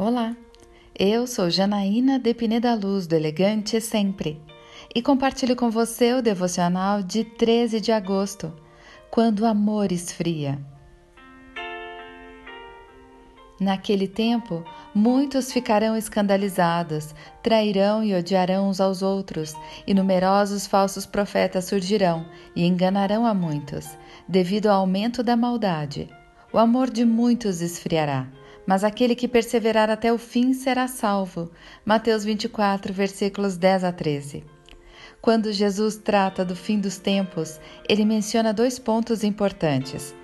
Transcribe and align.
Olá, 0.00 0.36
eu 0.96 1.26
sou 1.26 1.50
Janaína 1.50 2.20
de 2.20 2.32
Pineda 2.32 2.72
Luz, 2.72 3.08
do 3.08 3.16
Elegante 3.16 3.80
Sempre, 3.80 4.40
e 4.94 5.02
compartilho 5.02 5.56
com 5.56 5.72
você 5.72 6.14
o 6.14 6.22
devocional 6.22 7.02
de 7.02 7.24
13 7.24 7.80
de 7.80 7.90
agosto, 7.90 8.52
quando 9.10 9.40
o 9.40 9.44
amor 9.44 9.90
esfria. 9.90 10.56
Naquele 13.60 14.06
tempo, 14.06 14.62
muitos 14.94 15.52
ficarão 15.52 15.96
escandalizados, 15.96 17.12
trairão 17.42 18.04
e 18.04 18.14
odiarão 18.14 18.68
uns 18.68 18.80
aos 18.80 19.02
outros, 19.02 19.52
e 19.84 19.92
numerosos 19.92 20.64
falsos 20.64 21.06
profetas 21.06 21.64
surgirão 21.64 22.24
e 22.54 22.64
enganarão 22.64 23.26
a 23.26 23.34
muitos, 23.34 23.98
devido 24.28 24.68
ao 24.68 24.78
aumento 24.78 25.24
da 25.24 25.36
maldade. 25.36 26.08
O 26.52 26.58
amor 26.58 26.88
de 26.88 27.04
muitos 27.04 27.60
esfriará 27.60 28.28
mas 28.68 28.84
aquele 28.84 29.14
que 29.14 29.26
perseverar 29.26 29.88
até 29.88 30.12
o 30.12 30.18
fim 30.18 30.52
será 30.52 30.86
salvo. 30.86 31.50
Mateus 31.86 32.22
24, 32.22 32.92
versículos 32.92 33.56
10 33.56 33.82
a 33.82 33.92
13. 33.92 34.44
Quando 35.22 35.50
Jesus 35.54 35.96
trata 35.96 36.44
do 36.44 36.54
fim 36.54 36.78
dos 36.78 36.98
tempos, 36.98 37.58
ele 37.88 38.04
menciona 38.04 38.52
dois 38.52 38.78
pontos 38.78 39.24
importantes. 39.24 40.14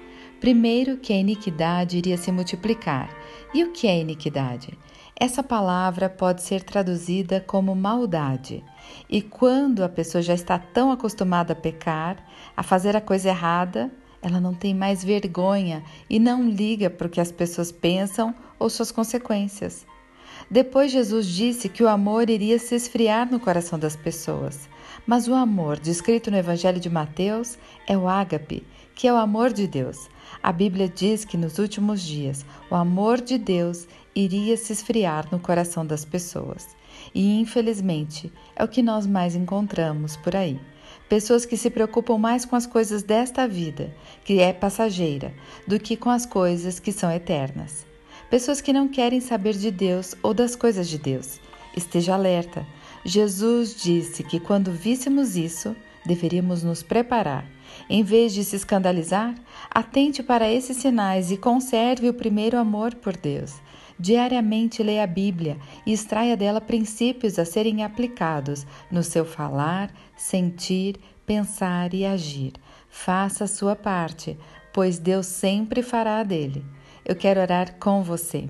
Primeiro, 0.41 0.99
que 0.99 1.15
a 1.15 1.17
iniquidade 1.17 1.97
iria 1.97 2.19
se 2.19 2.31
multiplicar. 2.31 3.09
E 3.55 3.65
o 3.65 3.73
que 3.73 3.87
é 3.87 3.99
iniquidade? 3.99 4.79
Essa 5.19 5.43
palavra 5.43 6.11
pode 6.11 6.43
ser 6.43 6.63
traduzida 6.63 7.41
como 7.41 7.75
maldade. 7.75 8.63
E 9.09 9.23
quando 9.23 9.83
a 9.83 9.89
pessoa 9.89 10.21
já 10.21 10.35
está 10.35 10.59
tão 10.59 10.93
acostumada 10.93 11.55
a 11.55 11.57
pecar, 11.57 12.23
a 12.55 12.63
fazer 12.63 12.95
a 12.95 13.01
coisa 13.01 13.31
errada, 13.31 13.91
ela 14.25 14.41
não 14.41 14.55
tem 14.55 14.75
mais 14.75 15.05
vergonha 15.05 15.85
e 16.09 16.19
não 16.19 16.49
liga 16.49 16.89
para 16.89 17.07
o 17.07 17.11
que 17.11 17.21
as 17.21 17.31
pessoas 17.31 17.71
pensam 17.71 18.35
ou 18.59 18.71
suas 18.71 18.91
consequências. 18.91 19.87
Depois, 20.51 20.91
Jesus 20.91 21.27
disse 21.27 21.69
que 21.69 21.83
o 21.83 21.89
amor 21.89 22.31
iria 22.31 22.59
se 22.59 22.75
esfriar 22.75 23.31
no 23.31 23.39
coração 23.39 23.79
das 23.79 23.95
pessoas. 23.95 24.67
Mas 25.07 25.29
o 25.29 25.35
amor 25.35 25.79
descrito 25.79 26.31
no 26.31 26.39
Evangelho 26.39 26.81
de 26.81 26.89
Mateus 26.89 27.59
é 27.87 27.99
o 27.99 28.09
ágape, 28.09 28.67
que 28.95 29.07
é 29.07 29.13
o 29.13 29.17
amor 29.17 29.53
de 29.53 29.67
Deus. 29.67 30.09
A 30.43 30.51
Bíblia 30.51 30.89
diz 30.89 31.27
que 31.27 31.37
nos 31.37 31.59
últimos 31.59 32.01
dias 32.01 32.47
o 32.71 32.75
amor 32.75 33.21
de 33.21 33.37
Deus 33.37 33.87
iria 34.15 34.57
se 34.57 34.73
esfriar 34.73 35.29
no 35.31 35.39
coração 35.39 35.85
das 35.85 36.05
pessoas. 36.05 36.75
E 37.15 37.39
infelizmente 37.39 38.33
é 38.57 38.65
o 38.65 38.69
que 38.69 38.83
nós 38.83 39.07
mais 39.07 39.37
encontramos 39.37 40.17
por 40.17 40.35
aí. 40.35 40.59
Pessoas 41.09 41.45
que 41.45 41.57
se 41.57 41.71
preocupam 41.71 42.19
mais 42.19 42.45
com 42.45 42.57
as 42.57 42.67
coisas 42.67 43.03
desta 43.03 43.47
vida, 43.47 43.95
que 44.25 44.41
é 44.41 44.53
passageira, 44.53 45.35
do 45.67 45.79
que 45.79 45.97
com 45.97 46.11
as 46.11 46.25
coisas 46.25 46.81
que 46.81 46.93
são 46.93 47.11
eternas. 47.11 47.87
Pessoas 48.31 48.61
que 48.61 48.73
não 48.73 48.89
querem 48.89 49.21
saber 49.21 49.55
de 49.55 49.71
Deus 49.71 50.15
ou 50.23 50.33
das 50.33 50.57
coisas 50.57 50.89
de 50.89 50.99
Deus. 50.99 51.39
Esteja 51.77 52.15
alerta. 52.15 52.67
Jesus 53.05 53.77
disse 53.77 54.25
que 54.25 54.41
quando 54.41 54.73
víssemos 54.73 55.37
isso, 55.37 55.77
deveríamos 56.07 56.63
nos 56.63 56.83
preparar. 56.83 57.45
Em 57.89 58.03
vez 58.03 58.33
de 58.33 58.43
se 58.43 58.57
escandalizar, 58.57 59.35
atente 59.71 60.23
para 60.23 60.51
esses 60.51 60.79
sinais 60.79 61.31
e 61.31 61.37
conserve 61.37 62.09
o 62.09 62.15
primeiro 62.15 62.59
amor 62.59 62.95
por 62.95 63.17
Deus. 63.17 63.53
Diariamente 63.99 64.83
leia 64.83 65.05
a 65.05 65.07
Bíblia 65.07 65.57
e 65.87 65.93
extraia 65.93 66.37
dela 66.37 66.61
princípios 66.61 67.39
a 67.39 67.45
serem 67.45 67.85
aplicados 67.85 68.67
no 68.91 69.03
seu 69.03 69.25
falar, 69.25 69.93
sentir, 70.17 70.99
pensar 71.25 71.95
e 71.95 72.05
agir. 72.05 72.53
Faça 72.89 73.45
a 73.45 73.49
sua 73.49 73.77
parte, 73.77 74.37
pois 74.73 74.99
Deus 74.99 75.27
sempre 75.27 75.83
fará 75.83 76.19
a 76.19 76.25
dele. 76.25 76.65
Eu 77.05 77.15
quero 77.15 77.41
orar 77.41 77.79
com 77.79 78.03
você. 78.03 78.49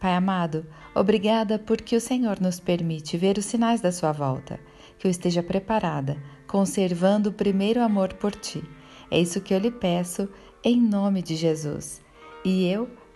Pai 0.00 0.14
amado, 0.14 0.66
obrigada 0.94 1.60
porque 1.60 1.94
o 1.94 2.00
Senhor 2.00 2.40
nos 2.40 2.58
permite 2.58 3.16
ver 3.16 3.38
os 3.38 3.44
sinais 3.44 3.80
da 3.80 3.92
sua 3.92 4.10
volta, 4.10 4.58
que 4.98 5.06
eu 5.06 5.10
esteja 5.10 5.44
preparada, 5.44 6.20
conservando 6.48 7.30
o 7.30 7.32
primeiro 7.32 7.80
amor 7.80 8.14
por 8.14 8.34
ti. 8.34 8.64
É 9.08 9.20
isso 9.20 9.40
que 9.40 9.54
eu 9.54 9.58
lhe 9.60 9.70
peço, 9.70 10.28
em 10.64 10.80
nome 10.80 11.22
de 11.22 11.36
Jesus. 11.36 12.02
E 12.44 12.66
eu 12.66 12.90